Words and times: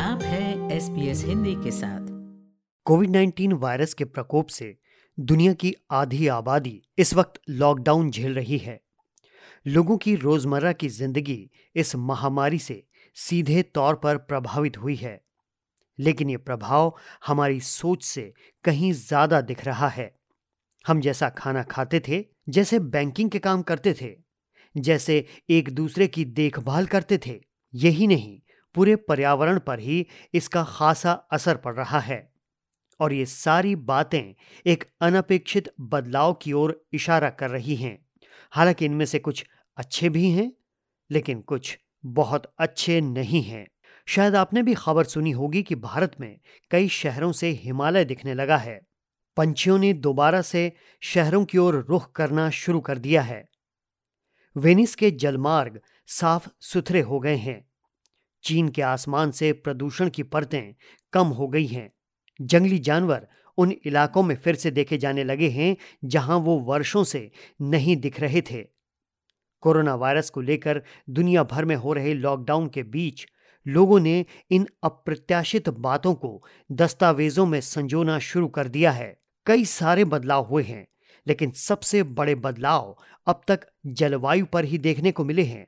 आप 0.00 0.22
हैं 0.22 0.70
S 0.70 0.88
P 0.88 1.08
S 1.08 1.24
Hindi 1.24 1.54
के 1.54 1.70
साथ। 1.70 2.06
कोविड 2.84 3.10
19 3.10 3.52
वायरस 3.52 3.94
के 3.94 4.04
प्रकोप 4.04 4.48
से 4.48 4.76
दुनिया 5.20 5.52
की 5.52 5.74
आधी 5.90 6.26
आबादी 6.28 6.82
इस 6.98 7.14
वक्त 7.14 7.40
लॉकडाउन 7.48 8.10
झेल 8.10 8.34
रही 8.34 8.58
है। 8.58 8.80
लोगों 9.66 9.96
की 9.96 10.14
रोज़मर्रा 10.16 10.72
की 10.72 10.88
ज़िंदगी 10.88 11.50
इस 11.76 11.96
महामारी 11.96 12.58
से 12.58 12.82
सीधे 13.14 13.62
तौर 13.62 13.94
पर 13.94 14.16
प्रभावित 14.16 14.76
हुई 14.76 14.94
है। 14.94 15.20
लेकिन 15.98 16.30
ये 16.30 16.36
प्रभाव 16.36 16.94
हमारी 17.26 17.60
सोच 17.60 18.04
से 18.04 18.32
कहीं 18.64 18.92
ज़्यादा 18.92 19.40
दिख 19.40 19.64
रहा 19.64 19.88
है। 19.88 20.16
हम 20.86 21.00
जैसा 21.00 21.28
खाना 21.28 21.62
खाते 21.62 22.00
थे, 22.08 22.24
जैसे 22.48 22.78
बैंकिंग 22.78 23.30
के 23.30 23.38
काम 23.38 23.62
करते 23.62 23.94
थे, 23.94 24.16
जैसे 24.76 25.26
एक 25.50 25.70
दूसरे 25.70 26.06
की 26.06 26.24
देखभाल 26.24 26.86
करते 26.86 27.18
थे, 27.26 27.40
यही 27.74 28.06
नहीं 28.06 28.40
पूरे 28.78 28.96
पर्यावरण 28.96 29.58
पर 29.58 29.78
ही 29.78 30.06
इसका 30.34 30.64
खासा 30.64 31.12
असर 31.12 31.56
पड़ 31.56 31.74
रहा 31.74 31.98
है। 31.98 32.32
और 33.00 33.12
ये 33.12 33.26
सारी 33.26 33.76
बातें 33.76 34.34
एक 34.66 34.84
अनपेक्षित 35.00 35.74
बदलाव 35.80 36.32
की 36.32 36.52
ओर 36.52 36.86
इशारा 36.92 37.30
कर 37.30 37.50
रही 37.50 37.76
हैं। 37.76 38.06
हालाँकि 38.52 38.84
इनमें 38.84 39.04
से 39.04 39.18
कुछ 39.18 39.46
अच्छे 39.76 40.08
भी 40.08 40.30
हैं, 40.30 40.52
लेकिन 41.10 41.40
कुछ 41.40 41.78
बहुत 42.06 42.54
अच्छे 42.58 43.00
नहीं 43.00 43.42
हैं। 43.42 43.66
शायद 44.06 44.34
आपने 44.36 44.62
भी 44.62 44.74
खबर 44.74 45.04
सुनी 45.04 45.30
होगी 45.30 45.62
कि 45.62 45.74
भारत 45.74 46.16
में 46.20 46.38
कई 46.70 46.88
शहरों 46.88 47.32
से 47.32 47.48
हिमालय 47.48 48.04
दिखने 48.04 48.34
लगा 48.34 48.56
है। 48.56 48.80
पंछियों 49.36 49.78
ने 49.78 49.92
दोबारा 49.92 50.42
से 50.42 50.72
शहरों 51.00 51.44
की 51.44 51.58
ओर 51.58 51.86
रुख 51.88 52.12
करना 52.12 52.50
शुरू 52.50 52.80
कर 52.80 52.98
दिया 52.98 53.22
है। 53.22 53.48
वेनिस 54.56 54.94
के 54.94 55.10
जलमार्ग 55.10 55.80
साफ़ 56.06 56.48
सुथरे 56.60 57.00
हो 57.00 57.20
गए 57.20 57.36
हैं। 57.36 57.67
चीन 58.42 58.68
के 58.68 58.82
आसमान 58.82 59.30
से 59.30 59.52
प्रदूषण 59.52 60.08
की 60.08 60.22
परतें 60.22 60.74
कम 61.12 61.26
हो 61.26 61.48
गई 61.48 61.66
हैं। 61.66 61.92
जंगली 62.40 62.78
जानवर 62.78 63.26
उन 63.58 63.72
इलाकों 63.86 64.22
में 64.22 64.36
फिर 64.36 64.54
से 64.54 64.70
देखे 64.70 64.98
जाने 64.98 65.24
लगे 65.24 65.48
हैं, 65.48 65.76
जहाँ 66.04 66.36
वो 66.38 66.58
वर्षों 66.58 67.04
से 67.04 67.30
नहीं 67.60 67.96
दिख 67.96 68.20
रहे 68.20 68.40
थे। 68.40 68.62
कोरोना 69.60 69.94
वायरस 69.94 70.30
को 70.30 70.40
लेकर 70.40 70.82
दुनिया 71.10 71.42
भर 71.42 71.64
में 71.64 71.76
हो 71.76 71.92
रहे 71.92 72.14
लॉकडाउन 72.14 72.68
के 72.68 72.82
बीच 72.82 73.26
लोगों 73.66 74.00
ने 74.00 74.24
इन 74.50 74.66
अप्रत्याशित 74.82 75.68
बातों 75.68 76.14
को 76.14 76.44
दस्तावेजों 76.72 77.46
में 77.46 77.60
संजोना 77.60 78.18
शुरू 78.18 78.48
कर 78.48 78.68
दिया 78.68 78.90
है। 78.90 79.20
कई 79.46 79.64
सारे 79.64 80.04
बदलाव 80.04 80.44
हुए 80.44 80.62
हैं, 80.62 80.86
लेकिन 81.26 81.50
सबसे 81.50 82.02
बड़े 82.02 82.34
बदलाव 82.34 82.96
अब 83.26 83.40
तक 83.48 83.60
जलवायु 83.86 84.46
पर 84.46 84.64
ही 84.64 84.78
देखने 84.78 85.12
को 85.12 85.24
मिले 85.24 85.42
हैं। 85.42 85.66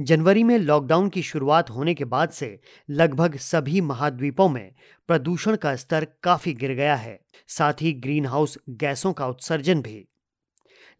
जनवरी 0.00 0.42
में 0.42 0.58
लॉकडाउन 0.58 1.08
की 1.08 1.22
शुरुआत 1.22 1.70
होने 1.70 1.94
के 1.94 2.04
बाद 2.04 2.30
से 2.30 2.60
लगभग 2.90 3.36
सभी 3.36 3.80
महाद्वीपों 3.80 4.48
में 4.48 4.72
प्रदूषण 5.08 5.56
का 5.56 5.76
स्तर 5.76 6.06
काफ़ी 6.22 6.52
गिर 6.52 6.72
गया 6.72 6.96
है। 6.96 7.20
साथ 7.48 7.72
ही 7.80 7.92
ग्रीन 7.92 8.26
हाउस 8.26 8.58
गैसों 8.68 9.12
का 9.12 9.26
उत्सर्जन 9.26 9.82
भी। 9.82 10.08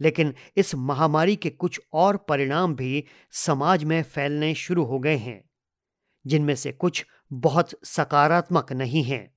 लेकिन 0.00 0.34
इस 0.56 0.74
महामारी 0.74 1.36
के 1.36 1.50
कुछ 1.50 1.80
और 1.92 2.16
परिणाम 2.16 2.74
भी 2.74 3.04
समाज 3.30 3.84
में 3.84 4.02
फैलने 4.02 4.54
शुरू 4.54 4.84
हो 4.84 4.98
गए 4.98 5.16
हैं, 5.16 5.44
जिनमें 6.26 6.54
से 6.54 6.72
कुछ 6.72 7.06
बहुत 7.32 7.70
सकारात्मक 7.84 8.72
नहीं 8.72 9.02
हैं। 9.02 9.30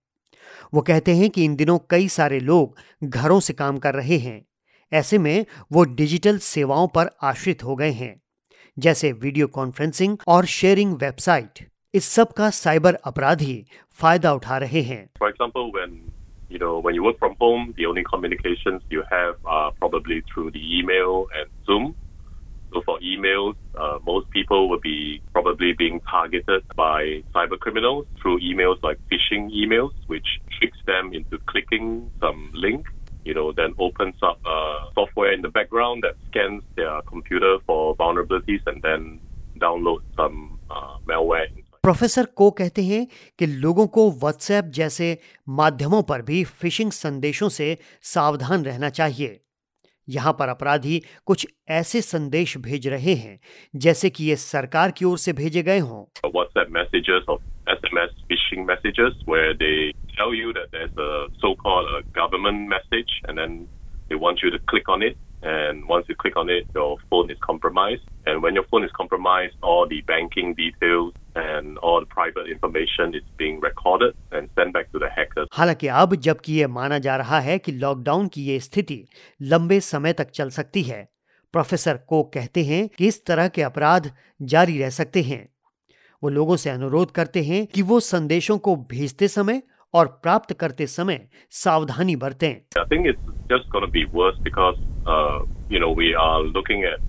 वो 0.75 0.81
कहते 0.81 1.16
हैं 1.16 1.31
कि 1.31 1.44
इन 1.44 1.56
दिनों 1.56 1.78
कई 1.91 2.08
सारे 2.08 2.41
लोग 2.41 2.76
घरों 3.04 3.41
से 3.41 3.52
काम 3.52 3.78
कर 3.78 3.94
रहे 3.94 4.19
हैं। 4.19 4.47
ऐसे 4.92 5.19
में 5.19 5.47
वो 5.72 5.84
डिजिटल 5.84 6.38
सेवाओं 6.38 6.88
पर 6.88 7.10
आश्रित 7.22 7.64
हो 7.64 7.76
गए 7.76 7.91
हैं। 7.91 8.19
जैसे 8.85 9.11
वीडियो 9.11 9.47
कॉन्फ्रेंसिंग 9.57 10.17
और 10.28 10.45
शेयरिंग 10.45 10.95
वेबसाइट 11.01 11.59
इस 11.95 12.06
सब 12.13 12.31
का 12.38 12.50
साइबर 12.50 12.94
अपराधी 13.11 13.66
फायदा 14.01 14.33
उठा 14.33 14.57
रहे 14.57 14.81
हैं 14.81 15.03
For 15.19 15.29
example, 15.33 15.69
when 15.75 15.94
you 16.53 16.59
know 16.63 16.73
when 16.88 16.97
you 16.97 17.03
work 17.06 17.19
from 17.19 17.35
home, 17.44 17.69
the 17.78 17.85
only 17.91 18.03
communications 18.09 18.81
you 18.95 19.03
have 19.11 19.53
are 19.59 19.69
probably 19.83 20.17
through 20.31 20.50
the 20.57 20.66
email 20.79 21.16
and 21.39 21.53
Zoom. 21.69 21.94
So 22.73 22.81
for 22.88 22.95
emails, 23.00 23.56
uh, 23.83 24.00
most 24.06 24.29
people 24.31 24.67
will 24.69 24.81
be 24.85 25.22
probably 25.31 25.72
being 25.81 26.01
targeted 26.11 26.66
by 26.75 27.23
cyber 27.35 27.59
criminals 27.66 28.06
through 28.22 28.35
emails 28.50 28.83
like 28.83 29.00
phishing 29.13 29.45
emails, 29.61 29.94
which 30.07 30.33
tricks 30.57 30.81
them 30.85 31.13
into 31.13 31.39
clicking 31.53 32.11
some 32.19 32.41
link 32.53 32.91
You 33.25 33.34
know, 33.34 33.53
then 33.53 33.75
opens 33.78 34.16
up 34.22 34.38
uh, 34.47 34.91
software 34.94 35.32
in 35.32 35.42
the 35.42 35.48
background 35.48 36.03
that 36.03 36.14
scans 36.28 36.62
their 36.76 37.00
computer 37.03 37.58
for 37.66 37.97
vulnerabilities 37.97 38.60
and 38.66 38.82
then 38.82 39.20
downloads 39.58 40.04
some 40.16 40.58
uh, 40.70 40.97
malware. 41.08 41.48
Professor 41.82 42.25
को 42.36 42.50
कहते 42.50 42.82
हैं 42.84 43.06
कि 43.38 43.47
लोगों 43.47 43.86
को 43.86 44.10
WhatsApp 44.10 44.64
जैसे 44.64 45.19
माध्यमों 45.48 46.03
पर 46.03 46.22
भी 46.22 46.42
फिशिंग 46.44 46.91
संदेशों 46.92 47.48
से 47.48 47.76
सावधान 48.03 48.64
रहना 48.64 48.88
चाहिए 48.88 49.41
यहाँ 50.08 50.32
पर 50.38 50.48
अपराधी 50.48 51.02
कुछ 51.26 51.47
ऐसे 51.69 52.00
संदेश 52.00 52.56
भेज 52.58 52.88
रहे 52.88 53.14
हैं 53.14 53.38
जैसे 53.76 54.10
कि 54.10 54.25
ये 54.25 54.37
सरकार 54.37 54.91
की 54.91 55.04
ओर 55.04 55.19
से 55.19 55.32
भेजे 55.32 55.62
गए 55.62 55.78
हों 55.78 56.04
WhatsApp 56.31 56.70
messages 56.70 57.28
or 57.28 57.38
SMS 57.69 58.12
phishing 58.31 58.66
messages 58.66 59.14
where 59.26 59.54
they 59.54 59.76
tell 60.16 60.34
you 60.34 60.53
that 60.53 60.69
there's 60.72 60.97
a 60.97 61.28
so-called 61.41 61.87
a 61.98 62.03
government 62.21 62.69
message, 62.69 63.10
and 63.26 63.38
then 63.38 63.66
they 64.09 64.16
want 64.16 64.43
you 64.43 64.50
to 64.50 64.59
click 64.66 64.88
on 64.88 65.03
it. 65.03 65.16
And 65.43 65.88
once 65.88 66.04
you 66.09 66.15
click 66.15 66.37
on 66.37 66.50
it, 66.50 66.66
your 66.75 66.98
phone 67.10 67.31
is 67.31 67.38
compromised. 67.41 68.03
And 68.26 68.43
when 68.43 68.54
your 68.54 68.65
phone 68.70 68.84
is 68.84 68.91
compromised, 68.93 69.54
all 69.62 69.87
the 69.88 70.00
banking 70.03 70.54
details 70.54 71.15
and 71.34 71.78
all 71.78 72.00
the 72.00 72.06
private 72.06 72.47
information 72.47 73.15
is 73.15 73.22
being 73.38 73.60
recorded 73.60 74.15
and 74.32 74.50
sent 74.54 74.75
back 74.75 74.93
to 74.93 74.99
the 74.99 75.09
hackers. 75.16 75.49
हालाँकि 75.53 75.87
अब 76.03 76.15
जबकि 76.26 76.53
ये 76.53 76.66
माना 76.66 76.99
जा 77.06 77.16
रहा 77.16 77.41
है 77.41 77.59
कि 77.59 77.72
lockdown 77.72 78.28
की 78.34 78.44
ये 78.44 78.59
स्थिति 78.60 79.04
लंबे 79.53 79.81
समय 79.81 80.12
तक 80.20 80.31
चल 80.31 80.50
सकती 80.59 80.82
है 80.82 81.03
प्रोफेसर 81.54 81.97
को 82.09 82.22
कहते 82.34 82.65
हैं 82.65 82.88
कि 82.99 83.06
इस 83.06 83.25
तरह 83.26 83.49
के 83.49 83.62
अपराध 83.62 84.10
जारी 84.53 84.78
रह 84.78 84.91
सकते 84.91 85.22
हैं 85.22 85.47
वो 86.22 86.28
लोगों 86.28 86.56
से 86.56 86.70
अनुरोध 86.70 87.10
करते 87.10 87.43
हैं 87.43 87.66
कि 87.66 87.82
वो 87.82 88.00
संदेशों 88.00 88.59
को 88.59 88.76
भेजते 88.91 89.28
समय 89.28 89.62
और 89.94 90.06
प्राप्त 90.22 90.52
करते 90.60 90.86
समय 90.86 91.26
सावधानी 91.62 92.16
बरतें 92.16 92.52
I 92.80 92.84
think 92.90 93.06
it's 93.06 93.30
just 93.52 93.70
going 93.70 93.84
to 93.84 93.90
be 93.90 94.04
worse 94.18 94.36
because 94.42 94.76
uh, 95.06 95.38
you 95.68 95.80
know 95.80 95.90
we 95.90 96.14
are 96.14 96.42
looking 96.42 96.84
at 96.84 97.00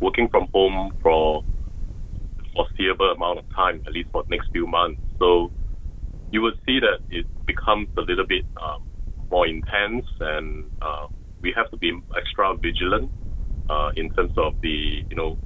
working 0.00 0.28
from 0.28 0.48
home 0.54 0.78
for 1.02 1.44
foreseeable 2.54 3.10
amount 3.10 3.38
of 3.38 3.44
time, 3.54 3.82
at 3.86 3.92
least 3.92 4.08
for 4.12 4.22
the 4.22 4.30
next 4.30 4.50
few 4.52 4.66
months. 4.66 5.00
So 5.18 5.50
you 6.30 6.40
will 6.40 6.56
see 6.66 6.80
that 6.80 6.98
it 7.10 7.26
becomes 7.46 7.88
a 7.96 8.00
little 8.00 8.26
bit 8.26 8.44
um, 8.62 8.86
more 9.30 9.46
intense, 9.46 10.06
and 10.20 10.70
uh, 10.80 11.06
we 11.40 11.52
have 11.56 11.70
to 11.70 11.76
be 11.76 11.92
extra 12.16 12.56
vigilant 12.56 13.10
uh, 13.68 13.90
in 13.96 14.10
terms 14.14 14.32
of 14.36 14.60
the 14.60 15.04
you 15.10 15.16
know 15.16 15.38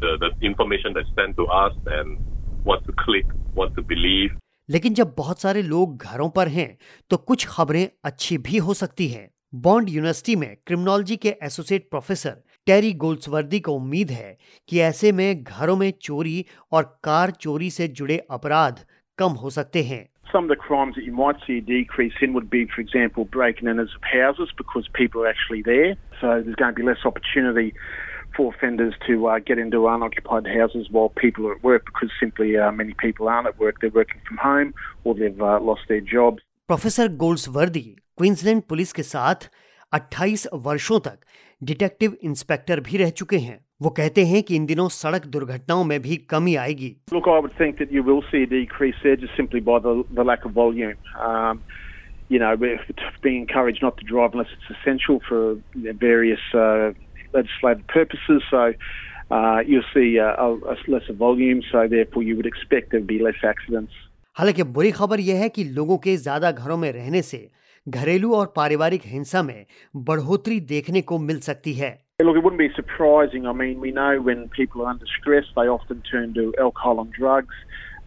the, 0.00 0.16
the 0.20 0.46
information 0.46 0.92
that's 0.94 1.08
sent 1.14 1.36
to 1.36 1.46
us 1.46 1.74
and 1.86 2.18
what 2.64 2.84
to 2.86 2.92
click, 2.92 3.26
what 3.54 3.74
to 3.76 3.82
believe. 3.82 4.30
लेकिन 4.68 4.94
जब 4.94 5.14
बहुत 5.18 5.40
सारे 5.40 5.62
लोग 5.62 6.02
घरों 6.02 6.28
पर 6.30 6.48
हैं 6.48 6.76
तो 7.10 7.16
कुछ 7.16 7.46
खबरें 7.46 7.88
अच्छी 8.04 8.38
भी 8.38 8.58
हो 8.58 8.74
सकती 8.74 9.08
हैं 9.08 9.28
बॉन्ड 9.54 9.88
यूनिवर्सिटी 9.88 10.36
में 10.36 10.56
क्रिमिनोलॉजी 10.66 11.16
के 11.16 11.34
एसोसिएट 11.42 11.88
प्रोफेसर 11.90 12.36
टेरी 12.66 12.92
गोल्ड्सवर्दी 13.02 13.60
को 13.60 13.72
उम्मीद 13.72 14.10
है 14.10 14.36
कि 14.68 14.80
ऐसे 14.80 15.12
में 15.12 15.44
घरों 15.44 15.76
में 15.76 15.92
चोरी 16.02 16.44
और 16.72 16.98
कार 17.04 17.30
चोरी 17.30 17.70
से 17.70 17.88
जुड़े 17.88 18.18
अपराध 18.30 18.84
कम 19.18 19.32
हो 19.42 19.50
सकते 19.50 19.82
हैं 19.82 20.04
Some 20.32 20.46
of 20.46 20.50
the 20.50 20.56
crimes 20.60 20.96
that 20.96 21.04
you 21.06 21.12
might 21.16 21.42
see 21.46 21.56
a 21.58 21.64
decrease 21.66 22.14
in 22.20 22.32
would 22.36 22.46
be, 22.50 22.60
for 22.66 22.80
example, 22.80 23.26
breaking 23.34 23.68
in 23.72 23.82
of 23.82 24.08
houses 24.12 24.54
because 24.60 24.88
people 24.94 25.22
are 25.22 25.28
actually 25.28 25.62
there. 25.62 25.90
So 26.20 26.32
there's 26.38 26.56
going 26.62 26.74
to 26.74 26.80
be 26.80 26.86
less 26.88 27.04
opportunity 27.10 27.66
for 28.35 28.53
offenders 28.53 28.93
to 29.07 29.27
uh, 29.27 29.39
get 29.39 29.57
into 29.57 29.87
unoccupied 29.87 30.47
houses 30.47 30.87
while 30.89 31.09
people 31.09 31.47
are 31.47 31.55
at 31.55 31.63
work 31.63 31.85
because 31.85 32.11
simply 32.19 32.57
uh, 32.57 32.71
many 32.71 32.93
people 32.93 33.27
aren't 33.27 33.47
at 33.47 33.59
work. 33.59 33.81
They're 33.81 33.97
working 34.01 34.21
from 34.27 34.37
home 34.37 34.73
or 35.03 35.15
they've 35.15 35.41
uh, 35.41 35.59
lost 35.59 35.81
their 35.89 36.01
jobs. 36.01 36.43
Professor 36.67 37.07
Goldsworthy 37.21 37.81
Queensland 38.17 38.61
police 38.69 38.91
के 38.93 39.03
साथ 39.03 39.49
28 39.95 40.45
वर्षों 40.65 40.99
तक 41.05 41.17
detective 41.69 42.17
inspector 42.23 42.79
भी 42.87 42.97
रह 42.97 43.09
चुके 43.21 43.37
हैं 43.45 43.59
वो 43.81 43.89
कहते 43.97 44.25
हैं 44.25 44.41
कि 44.43 44.55
इन 44.55 44.65
दिनों 44.65 44.87
सड़क 44.95 45.25
दुर्घटनाओं 45.35 45.83
में 45.91 46.01
भी 46.01 46.17
कमी 46.33 46.55
आएगी 46.63 46.95
Look, 47.13 47.27
I 47.27 47.39
would 47.45 47.55
think 47.61 47.79
that 47.81 47.91
you 47.97 48.03
will 48.09 48.23
see 48.31 48.43
a 48.43 48.49
decrease 48.53 49.01
there 49.03 49.19
just 49.23 49.35
simply 49.37 49.61
by 49.69 49.79
the, 49.85 50.03
the 50.19 50.25
lack 50.31 50.45
of 50.45 50.51
volume. 50.51 50.95
Um, 51.27 51.61
you 52.29 52.39
know, 52.39 52.55
being 53.23 53.41
encouraged 53.41 53.81
not 53.81 53.97
to 53.97 54.05
drive 54.05 54.33
unless 54.33 54.51
it's 54.55 54.69
essential 54.77 55.19
for 55.27 55.57
various 55.75 56.39
uh, 56.53 56.91
legislative 57.33 57.87
purposes. 57.87 58.41
So 58.49 58.73
uh, 59.31 59.59
you'll 59.65 59.89
see 59.93 60.19
uh, 60.19 60.45
a, 60.45 60.53
a 60.73 60.75
lesser 60.87 61.13
volume, 61.13 61.61
so 61.71 61.87
therefore 61.87 62.23
you 62.23 62.35
would 62.35 62.45
expect 62.45 62.91
there 62.91 62.99
to 62.99 63.05
be 63.05 63.19
less 63.19 63.41
accidents. 63.43 63.93
हालांकि 64.39 64.63
बुरी 64.75 64.91
खबर 64.97 65.19
यह 65.19 65.39
है 65.41 65.47
कि 65.49 65.63
लोगों 65.77 65.97
के 66.03 66.15
ज्यादा 66.17 66.51
घरों 66.51 66.77
में 66.77 66.91
रहने 66.91 67.21
से 67.21 67.47
घरेलू 67.87 68.33
और 68.35 68.53
पारिवारिक 68.55 69.01
हिंसा 69.05 69.41
में 69.43 69.65
बढ़ोतरी 70.09 70.59
देखने 70.73 71.01
को 71.01 71.17
मिल 71.19 71.39
सकती 71.49 71.73
है 71.73 71.97
Look, 72.21 72.35
it 72.35 72.43
wouldn't 72.43 72.59
be 72.59 72.69
surprising. 72.75 73.45
I 73.47 73.53
mean, 73.53 73.79
we 73.79 73.91
know 73.97 74.19
when 74.19 74.49
people 74.55 74.81
are 74.85 74.89
under 74.93 75.05
stress, 75.17 75.45
they 75.55 75.67
often 75.75 76.01
turn 76.11 76.33
to 76.33 76.53
alcohol 76.63 76.99
and 77.03 77.13
drugs. 77.17 77.55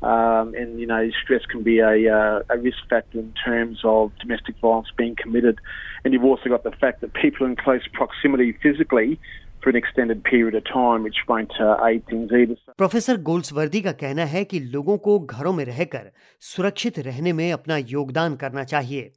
Um, 0.02 0.54
and, 0.56 0.80
you 0.80 0.86
know, 0.86 1.10
stress 1.22 1.46
can 1.46 1.62
be 1.62 1.78
a, 1.78 2.12
uh, 2.12 2.42
a 2.50 2.58
risk 2.58 2.78
factor 2.90 3.20
in 3.20 3.32
terms 3.44 3.82
of 3.84 4.10
domestic 4.18 4.56
violence 4.60 4.88
being 4.96 5.14
committed. 5.14 5.60
And 6.04 6.12
you've 6.12 6.24
also 6.24 6.48
got 6.48 6.64
the 6.64 6.72
fact 6.72 7.02
that 7.02 7.14
people 7.14 7.46
in 7.46 7.54
close 7.54 7.86
proximity 7.92 8.50
physically 8.64 9.20
for 9.62 9.70
an 9.70 9.76
extended 9.76 10.24
period 10.24 10.54
of 10.56 10.64
time, 10.64 11.04
which 11.04 11.18
won't 11.28 11.52
uh, 11.60 11.86
aid 11.88 12.04
things 12.06 12.32
either. 12.32 12.56
Professor 12.78 13.16
Goldsworthy 13.28 13.80
का 13.82 13.92
कहना 14.02 14.24
है 14.32 14.44
कि 14.44 14.60
लोगों 14.74 14.96
को 15.06 15.18
घरों 15.18 15.52
में 15.52 15.64
रहकर 15.64 16.10
सुरक्षित 16.40 16.98
रहने 16.98 17.32
में 17.32 17.52
अपना 17.52 17.76
योगदान 17.76 18.36
करना 18.42 18.64
चाहिए 18.64 19.10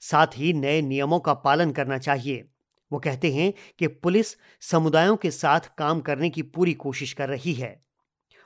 साथ 0.00 0.38
ही 0.38 0.52
नए 0.52 0.80
नियमों 0.82 1.20
का 1.20 1.34
पालन 1.46 1.70
करना 1.78 1.98
चाहिए 1.98 2.44
वो 2.92 2.98
कहते 2.98 3.32
हैं 3.32 3.52
कि 3.78 3.86
पुलिस 4.04 4.36
समुदायों 4.70 5.16
के 5.16 5.30
साथ 5.30 5.74
काम 5.78 6.00
करने 6.08 6.30
की 6.30 6.42
पूरी 6.56 6.74
कोशिश 6.82 7.12
कर 7.12 7.28
रही 7.28 7.52
है 7.52 7.72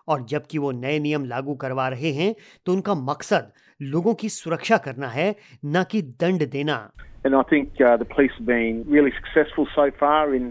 और 0.07 0.25
जबकि 0.29 0.57
वो 0.57 0.71
नए 0.71 0.99
नियम 0.99 1.25
लागू 1.25 1.55
करवा 1.63 1.87
रहे 1.89 2.11
हैं 2.13 2.33
तो 2.65 2.73
उनका 2.73 2.95
मकसद 3.09 3.51
लोगों 3.81 4.13
की 4.13 4.29
सुरक्षा 4.29 4.77
करना 4.87 5.07
है 5.07 5.35
न 5.65 5.83
कि 5.91 6.01
दंड 6.21 6.49
देना 6.51 6.79
And 7.25 7.35
I 7.35 7.43
think 7.49 7.79
uh, 7.79 7.95
the 7.95 8.05
police 8.05 8.33
have 8.37 8.45
been 8.47 8.83
really 8.93 9.11
successful 9.17 9.67
so 9.73 9.83
far 9.99 10.35
in 10.35 10.47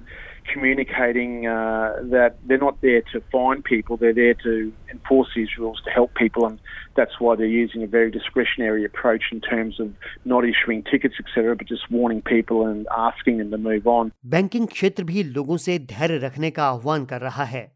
communicating 0.51 1.47
uh, 1.47 1.97
that 2.05 2.37
they're 2.47 2.59
not 2.59 2.81
there 2.81 3.03
to 3.13 3.21
fine 3.31 3.63
people, 3.63 3.97
they're 3.97 4.15
there 4.15 4.35
to 4.35 4.73
enforce 4.91 5.29
these 5.37 5.57
rules 5.59 5.81
to 5.85 5.91
help 5.91 6.15
people, 6.15 6.47
and 6.47 6.59
that's 6.97 7.21
why 7.21 7.37
they're 7.37 7.47
using 7.47 7.83
a 7.83 7.87
very 7.87 8.11
discretionary 8.11 8.85
approach 8.85 9.25
in 9.33 9.41
terms 9.41 9.81
of 9.81 9.93
not 10.25 10.45
issuing 10.45 10.83
tickets, 10.83 11.17
etc., 11.21 11.57
but 11.57 11.67
just 11.67 11.91
warning 11.91 12.23
people 12.23 12.67
and 12.67 12.87
asking 12.97 13.39
them 13.39 13.51
to 13.51 13.59
move 13.59 13.87
on. 13.87 14.13
Banking 14.27 14.67
क्षेत्र 14.69 15.05
भी 15.05 15.23
लोगों 15.23 15.57
से 15.57 15.79
धैर्य 15.95 16.19
रखने 16.27 16.51
का 16.51 16.67
आह्वान 16.71 17.05
कर 17.05 17.21
रहा 17.21 17.45
है 17.45 17.71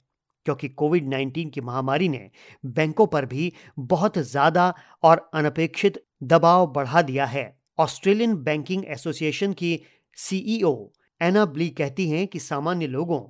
क्योंकि 0.46 0.68
कोविड 0.68 1.08
19 1.08 1.50
की 1.50 1.60
महामारी 1.60 2.08
ने 2.08 2.30
बैंकों 2.66 3.06
पर 3.06 3.26
भी 3.26 3.52
बहुत 3.78 4.18
ज़्यादा 4.18 4.74
और 5.02 5.30
अनपेक्षित 5.34 6.04
दबाव 6.22 6.66
बढ़ा 6.66 7.02
दिया 7.02 7.24
है। 7.24 7.58
ऑस्ट्रेलियन 7.78 8.34
बैंकिंग 8.34 8.84
एसोसिएशन 8.88 9.52
की 9.52 9.80
सीईओ 10.14 10.92
एना 11.22 11.44
ब्ली 11.44 11.68
कहती 11.68 12.08
हैं 12.10 12.26
कि 12.26 12.38
सामान्य 12.38 12.86
लोगों 12.86 13.20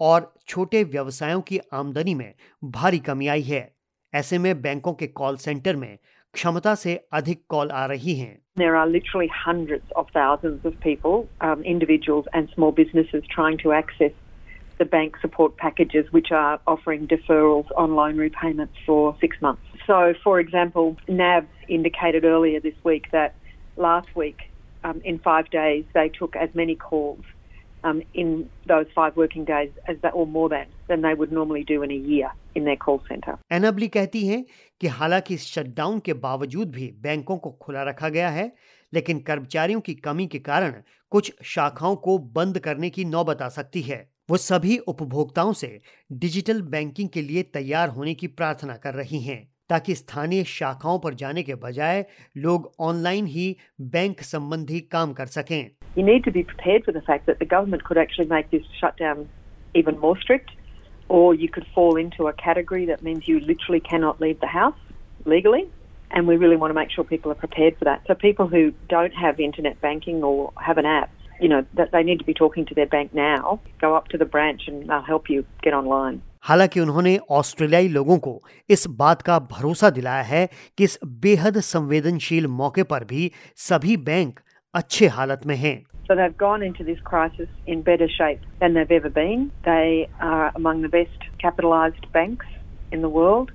और 0.00 0.34
छोटे 0.48 0.84
व्यवसायों 0.84 1.40
की 1.40 1.60
आमदनी 1.72 2.14
में 2.14 2.34
भारी 2.64 2.98
कमी 2.98 3.26
आई 3.26 3.42
है। 3.42 3.74
ऐसे 4.14 4.38
में 4.38 4.62
बैंकों 4.62 4.92
के 4.92 5.06
कॉल 5.06 5.36
सेंटर 5.36 5.76
में 5.76 5.98
क्षमता 6.34 6.74
से 6.74 6.94
अधिक 7.12 7.42
कॉल 7.48 7.70
आ 7.70 7.86
रही 7.86 8.14
हैं। 8.14 8.38
There 8.58 8.76
are 8.76 8.86
literally 8.90 9.28
hundreds 9.46 9.96
of 9.96 10.06
thousands 10.16 10.64
of 10.64 10.74
people, 10.86 11.16
um, 11.44 11.64
individuals 11.64 12.24
and 12.34 12.54
small 12.54 12.72
businesses 12.72 13.24
trying 13.36 13.58
to 13.64 13.72
access 13.72 14.12
the 14.77 14.85
bank 14.85 15.17
support 15.21 15.57
packages 15.57 16.11
which 16.11 16.31
are 16.31 16.59
offering 16.65 17.07
deferrals 17.07 17.67
on 17.77 17.95
loan 17.95 18.17
repayments 18.17 18.73
for 18.85 19.15
six 19.21 19.39
months. 19.41 19.61
So, 19.85 20.13
for 20.23 20.39
example, 20.39 20.97
NAB 21.07 21.47
indicated 21.67 22.25
earlier 22.25 22.59
this 22.59 22.73
week 22.83 23.11
that 23.11 23.35
last 23.77 24.15
week, 24.15 24.39
um, 24.83 25.01
in 25.03 25.19
five 25.19 25.49
days, 25.51 25.85
they 25.93 26.09
took 26.09 26.35
as 26.35 26.49
many 26.55 26.75
calls 26.75 27.23
um, 27.83 28.01
in 28.13 28.49
those 28.67 28.87
five 28.95 29.15
working 29.15 29.45
days 29.45 29.71
as 29.87 29.97
that, 30.01 30.13
or 30.13 30.25
more 30.25 30.49
than 30.49 30.65
than 30.87 31.01
they 31.01 31.13
would 31.13 31.31
normally 31.31 31.63
do 31.63 31.81
in 31.83 31.91
a 31.91 32.01
year 32.11 32.31
in 32.55 32.65
their 32.65 32.77
call 32.85 33.01
center. 33.07 33.37
एनाबली 33.51 33.87
कहती 33.87 34.25
हैं 34.27 34.43
कि 34.81 34.87
हालांकि 34.99 35.33
इस 35.33 35.45
shutdown 35.53 35.99
के 36.05 36.13
बावजूद 36.25 36.71
भी 36.71 36.91
बैंकों 37.01 37.37
को 37.37 37.51
खुला 37.61 37.83
रखा 37.89 38.09
गया 38.09 38.29
है 38.29 38.51
लेकिन 38.93 39.19
कर्मचारियों 39.29 39.81
की 39.81 39.93
कमी 40.07 40.27
के 40.27 40.39
कारण 40.39 40.81
कुछ 41.11 41.31
शाखाओं 41.55 41.95
को 42.05 42.17
बंद 42.39 42.59
करने 42.59 42.89
की 42.89 43.05
नौबत 43.05 43.41
आ 43.41 43.49
सकती 43.49 43.81
है 43.81 43.99
वो 44.30 44.36
सभी 44.36 44.76
उपभोक्ताओं 44.88 45.52
से 45.52 45.68
डिजिटल 46.22 46.62
बैंकिंग 46.70 47.08
के 47.14 47.22
लिए 47.22 47.42
तैयार 47.54 47.88
होने 47.96 48.14
की 48.14 48.26
प्रार्थना 48.38 48.76
कर 48.84 48.94
रही 48.94 49.20
हैं 49.22 49.46
ताकि 49.68 49.94
स्थानीय 49.94 50.44
शाखाओं 50.44 50.98
पर 51.04 51.14
जाने 51.20 51.42
के 51.42 51.54
बजाय 51.64 52.04
लोग 52.46 52.72
ऑनलाइन 52.88 53.26
ही 53.26 53.46
बैंक 53.94 54.20
संबंधी 54.32 54.80
काम 54.96 55.12
कर 55.20 55.26
सकें 55.38 55.70
You 55.96 56.04
need 56.08 56.24
to 56.24 56.32
be 56.32 56.42
prepared 56.48 56.84
for 56.86 56.94
the 56.96 57.02
fact 57.08 57.28
that 57.30 57.38
the 57.42 57.48
government 57.52 57.84
could 57.84 58.00
actually 58.02 58.28
make 58.32 58.50
this 58.54 58.66
shutdown 58.80 59.22
even 59.80 59.98
more 60.00 60.16
strict, 60.24 60.50
or 61.08 61.22
you 61.42 61.48
could 61.54 61.68
fall 61.76 62.00
into 62.02 62.26
a 62.30 62.32
category 62.42 62.84
that 62.90 63.04
means 63.06 63.30
you 63.30 63.38
literally 63.52 63.80
cannot 63.86 64.20
leave 64.24 64.40
the 64.40 64.50
house 64.54 64.82
legally. 65.36 65.62
And 66.10 66.28
we 66.32 66.36
really 66.42 66.58
want 66.64 66.74
to 66.74 66.78
make 66.80 66.90
sure 66.96 67.04
people 67.12 67.32
are 67.32 67.40
prepared 67.46 67.78
for 67.78 67.86
that. 67.86 68.02
So 68.06 68.14
people 68.14 68.46
who 68.46 68.62
don't 68.88 69.16
have 69.22 69.40
internet 69.40 69.80
banking 69.86 70.22
or 70.22 70.52
have 70.68 70.82
an 70.82 70.86
app 70.86 71.15
you 71.40 71.48
know 71.48 71.64
that 71.74 71.92
they 71.92 72.02
need 72.02 72.18
to 72.18 72.24
be 72.24 72.34
talking 72.34 72.66
to 72.66 72.74
their 72.74 72.86
bank 72.86 73.14
now. 73.14 73.60
Go 73.80 73.94
up 73.94 74.08
to 74.08 74.18
the 74.18 74.28
branch 74.36 74.68
and 74.68 74.88
they'll 74.88 75.06
help 75.12 75.30
you 75.34 75.44
get 75.66 75.74
online. 75.74 76.20
हालाँकि 76.48 76.80
उन्होंने 76.80 77.16
ऑस्ट्रेलियाई 77.36 77.88
लोगों 77.88 78.18
को 78.26 78.42
इस 78.70 78.86
बात 78.98 79.22
का 79.22 79.38
भरोसा 79.52 79.90
दिलाया 79.90 80.22
है 80.22 80.48
कि 80.78 80.84
इस 80.84 80.98
बेहद 81.24 81.60
संवेदनशील 81.68 82.46
मौके 82.46 82.82
पर 82.92 83.04
भी 83.04 83.30
सभी 83.68 83.96
बैंक 84.10 84.40
अच्छे 84.74 85.06
हालत 85.16 85.46
में 85.46 85.56
हैं। 85.56 85.76
So 86.08 86.14
they've 86.14 86.36
gone 86.42 86.62
into 86.62 86.84
this 86.88 87.00
crisis 87.10 87.48
in 87.66 87.82
better 87.82 88.08
shape 88.16 88.42
than 88.60 88.74
they've 88.74 88.96
ever 88.98 89.10
been. 89.10 89.50
They 89.68 90.08
are 90.30 90.52
among 90.60 90.82
the 90.86 90.92
best 90.96 91.28
capitalized 91.44 92.06
banks 92.12 92.46
in 92.92 93.06
the 93.06 93.12
world. 93.18 93.50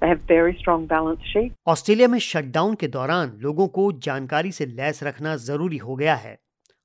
They 0.00 0.08
have 0.10 0.24
very 0.28 0.54
strong 0.62 0.86
balance 0.94 1.30
sheet. 1.32 1.52
Australia 1.66 2.08
में 2.08 2.18
shutdown 2.18 2.74
के 2.80 2.88
दौरान 2.96 3.32
लोगों 3.42 3.68
को 3.76 3.90
जानकारी 4.06 4.52
से 4.52 4.66
lace 4.66 5.02
रखना 5.02 5.36
ज़रूरी 5.36 5.76
हो 5.76 5.96
गया 5.96 6.14
है 6.14 6.38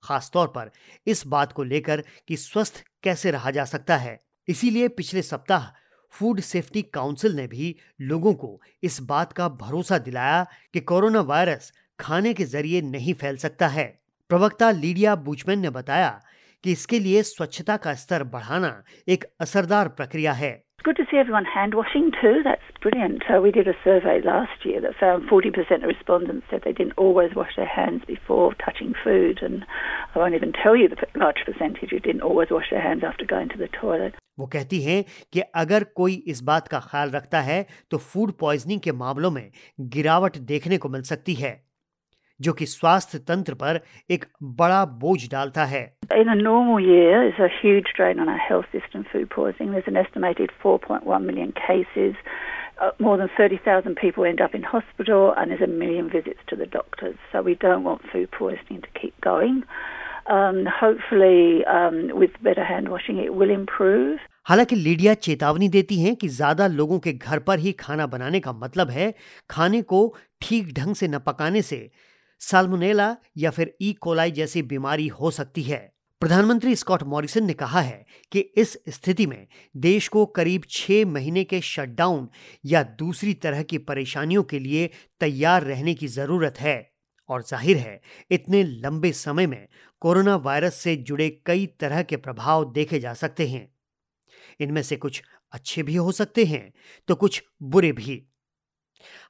खासतौर 0.04 0.48
पर 0.48 0.72
इस 1.08 1.28
बात 1.28 1.52
को 1.52 1.64
लेकर 1.64 2.04
कि 2.28 2.38
स्वस्थ 2.38 2.84
कैसे 3.04 3.32
रहा 3.32 3.52
जा 3.52 3.66
सकता 3.66 3.98
है। 3.98 4.20
इसीलिए 4.48 4.88
पिछले 4.88 5.22
सप्ताह 5.22 5.68
फ़ूड 6.14 6.40
सेफ्टी 6.40 6.82
काउंसिल 6.82 7.36
ने 7.36 7.48
भी 7.48 7.76
लोगों 8.02 8.34
को 8.34 8.62
इस 8.84 9.02
बात 9.02 9.34
का 9.34 9.50
भरोसा 9.50 9.98
दिलाया 9.98 10.46
कि 10.74 10.80
कोरोना 10.80 11.22
वायरस 11.22 11.72
खाने 12.00 12.34
के 12.34 12.46
ज़रिए 12.46 12.82
नहीं 12.82 13.14
फैल 13.14 13.38
सकता 13.38 13.68
है। 13.68 13.86
प्रवक्ता 14.30 14.72
लीडिया 14.72 15.16
बुचमैन 15.16 15.60
ने 15.60 15.70
बताया 15.70 16.10
कि 16.64 16.72
इसके 16.72 17.00
लिए 17.00 17.24
स्वच्छता 17.24 17.78
का 17.78 17.94
स्तर 17.94 18.24
बढ़ाना 18.24 18.84
एक 19.08 19.26
असरदार 19.40 19.88
प्रक्रिया 19.88 20.34
है। 20.34 20.69
It's 20.79 20.85
good 20.85 20.97
to 20.97 21.05
see 21.11 21.19
everyone 21.19 21.47
hand 21.47 21.75
washing 21.75 22.11
too. 22.21 22.43
That's 22.45 22.63
brilliant. 22.83 23.23
So 23.29 23.41
we 23.41 23.51
did 23.51 23.69
a 23.69 23.75
survey 23.85 24.21
last 24.25 24.65
year 24.65 24.81
that 24.81 24.97
found 25.01 25.29
40% 25.29 25.83
of 25.83 25.89
respondents 25.95 26.47
said 26.51 26.63
they 26.65 26.73
didn't 26.73 26.99
always 26.99 27.35
wash 27.35 27.57
their 27.57 27.73
hands 27.77 28.03
before 28.07 28.55
touching 28.65 28.93
food, 29.05 29.43
and 29.43 29.65
I 30.15 30.19
won't 30.19 30.35
even 30.35 30.53
tell 30.53 30.77
you 30.77 30.89
the 30.89 30.99
large 31.25 31.43
percentage 31.47 31.91
who 31.91 32.01
didn't 32.01 32.23
always 32.23 32.51
wash 32.51 32.71
their 32.71 32.83
hands 32.83 33.03
after 33.03 33.25
going 33.35 33.49
to 33.55 33.59
the 33.65 33.69
toilet. 33.81 34.15
वो 34.39 34.47
कहती 34.53 34.81
हैं 34.83 35.05
कि 35.33 35.41
अगर 35.41 35.85
कोई 35.97 36.15
इस 36.35 36.43
बात 36.43 36.69
का 36.69 36.79
ख्याल 36.91 37.11
रखता 37.11 37.41
है 37.41 37.67
तो 37.91 37.99
फूड 37.99 38.33
पॉइजनिंग 38.41 38.81
के 38.81 38.93
मामलों 38.93 39.31
में 39.31 39.51
गिरावट 39.97 40.37
देखने 40.53 40.79
को 40.79 40.89
मिल 40.89 41.03
सकती 41.11 41.35
है 41.35 41.53
जो 42.42 42.54
कि 42.54 42.66
स्वास्थ्य 42.66 43.20
तंत्र 43.28 43.54
पर 43.64 43.80
एक 44.12 44.26
बड़ा 44.62 44.84
बोझ 45.04 45.20
डालता 45.32 45.66
है 45.66 45.84
In 46.20 46.30
a 46.34 46.36
normal 46.36 46.80
year, 46.84 47.18
there's 47.24 47.40
a 47.48 47.50
huge 47.62 47.90
drain 47.98 48.20
on 48.24 48.30
our 48.34 48.44
health 48.50 48.70
system, 48.76 49.04
food 49.12 49.30
poisoning. 49.36 49.74
There's 49.74 49.90
an 49.92 50.00
estimated 50.04 50.54
4.1 50.64 51.26
million 51.32 51.52
cases. 51.60 52.16
Uh, 52.82 52.90
more 53.06 53.18
than 53.18 53.30
30,000 53.38 53.96
people 54.02 54.26
end 54.26 54.42
up 54.46 54.56
in 54.56 54.64
hospital, 54.64 55.34
and 55.38 55.52
there's 55.52 55.62
a 55.62 55.72
million 55.84 56.10
visits 56.10 56.40
to 56.48 56.56
the 56.56 56.66
doctors. 56.66 57.16
So 57.32 57.42
we 57.50 57.56
don't 57.66 57.84
want 57.84 58.02
food 58.12 58.32
poisoning 58.32 58.82
to 58.88 58.92
keep 59.02 59.20
going. 59.22 59.64
Um, 60.38 60.66
hopefully, 60.82 61.66
um, 61.66 62.02
with 62.24 62.32
better 62.42 62.64
hand 62.64 62.90
washing, 62.90 63.18
it 63.28 63.34
will 63.36 63.52
improve. 63.60 64.20
हालाँकि 64.50 64.76
Lydia 64.76 65.14
चेतावनी 65.26 65.68
देती 65.70 66.00
हैं 66.02 66.16
कि 66.16 66.28
ज़्यादा 66.28 66.68
लोगों 66.68 67.00
के 67.00 67.14
घर 67.14 67.40
पर 67.48 67.60
ही 67.60 67.72
खाना 67.80 68.06
बनाने 68.14 68.40
का 68.40 68.54
मतलब 68.54 68.90
है 68.90 69.14
खाने 69.50 69.82
को 69.92 70.00
ठीक 70.42 70.74
ढंग 70.78 70.96
से 70.96 71.08
न 71.08 71.20
पकाने 71.26 71.62
से 71.62 71.80
साल्मोनेला 72.42 73.16
या 73.38 73.52
फिर 73.52 73.76
ई 73.82 73.94
कोलाई 73.94 74.32
जैसी 74.32 74.62
बीमारी 74.64 75.08
हो 75.08 75.32
सकती 75.32 75.64
है। 75.64 75.80
प्रधानमंत्री 76.22 76.76
स्कॉट 76.76 77.04
मॉरिसन 77.04 77.46
ने 77.46 77.54
कहा 77.54 77.82
है 77.82 78.06
कि 78.32 78.40
इस 78.40 78.78
स्थिति 78.90 79.26
में 79.28 79.48
देश 79.76 80.08
को 80.08 80.26
करीब 80.26 80.64
छह 80.70 81.06
महीने 81.06 81.44
के 81.44 81.62
शटडाउन 81.62 82.28
या 82.66 82.84
दूसरी 83.00 83.34
तरह 83.36 83.64
की 83.64 83.78
परेशानियों 83.80 84.44
के 84.44 84.60
लिए 84.60 84.90
तैयार 85.22 85.64
रहने 85.64 85.94
की 85.94 86.08
ज़रूरत 86.10 86.60
है। 86.60 86.92
और 87.30 87.44
ज़ाहिर 87.44 87.78
है, 87.78 88.00
इतने 88.32 88.64
लंबे 88.64 89.12
समय 89.12 89.48
में 89.48 89.68
कोरोना 90.02 90.36
वायरस 90.38 90.76
से 90.76 90.96
जुड़े 90.98 91.30
कई 91.46 91.66
तरह 91.80 92.02
के 92.04 92.18
प्रभाव 92.18 92.72
देखे 92.74 93.00
जा 93.00 93.14
सकते 93.14 93.48
हैं। 93.48 93.68
इनमें 94.60 94.82
से 94.84 94.96
कुछ 94.98 95.22
अच्छे 95.54 95.84
भी 95.84 95.96
हो 95.96 96.12
सकते 96.12 96.46
हैं 96.46 96.72
तो 97.08 97.16
कुछ 97.16 97.42
बुरे 97.64 97.92
भी। 97.92 98.22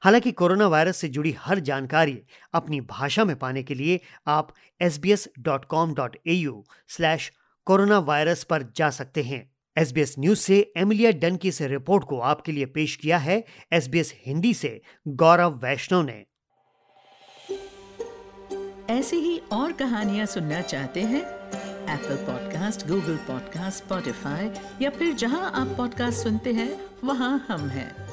हालाँकि 0.02 0.32
कोरोना 0.32 0.66
वायरस 0.66 0.96
से 0.96 1.08
जुड़ी 1.08 1.32
हर 1.38 1.60
जानकारी 1.60 2.22
अपनी 2.54 2.80
भाषा 2.80 3.24
में 3.24 3.36
पाने 3.36 3.62
के 3.62 3.74
लिए 3.74 4.00
आप 4.26 4.54
S 4.80 4.98
B 4.98 5.12
S 5.12 5.28
dot 5.38 5.64
com 5.64 5.94
dot 5.94 6.16
A 6.26 6.32
U 6.32 6.64
slash 6.88 7.32
coronavirus 7.98 8.44
पर 8.44 8.62
जा 8.76 8.90
सकते 8.90 9.22
हैं। 9.22 9.50
एस 9.76 9.92
बी 9.92 10.00
एस 10.00 10.14
न्यूज़ 10.18 10.38
से 10.38 10.72
एमिलिया 10.76 11.10
डन 11.10 11.36
की 11.36 11.48
इस 11.48 11.62
रिपोर्ट 11.62 12.04
को 12.04 12.20
आपके 12.20 12.52
लिए 12.52 12.66
पेश 12.66 12.96
किया 12.96 13.18
है 13.18 13.44
एस 13.72 13.88
बी 13.88 13.98
एस 13.98 14.14
हिंदी 14.26 14.54
से 14.54 14.80
गौरव 15.08 15.60
वैष्णव 15.62 16.02
ने। 16.02 16.24
ऐसी 18.90 19.16
ही 19.16 19.38
और 19.52 19.72
कहानियाँ 19.72 20.26
सुनना 20.26 20.60
चाहते 20.60 21.02
हैं? 21.02 21.20
Apple 21.94 22.16
podcast 22.16 22.86
Google 22.86 23.16
podcast 23.16 23.84
Spotify 23.84 24.50
या 24.82 24.90
फिर 24.90 25.14
जहाँ 25.14 25.50
आप 25.54 25.76
पॉडकास्ट 25.76 26.18
सुनते 26.18 26.52
हैं, 26.52 26.80
वहाँ 27.04 27.46
हम 27.48 27.68
हैं। 27.68 28.09